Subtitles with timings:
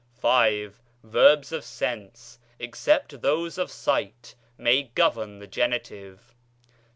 [0.19, 0.69] V.
[1.03, 6.33] Verbs of sense, except those of sight, may govern the genitive.